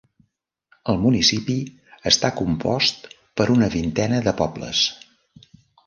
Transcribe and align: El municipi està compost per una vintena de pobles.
El 0.93 0.97
municipi 1.03 1.57
està 2.13 2.33
compost 2.41 3.07
per 3.41 3.49
una 3.57 3.71
vintena 3.79 4.27
de 4.31 4.37
pobles. 4.45 4.85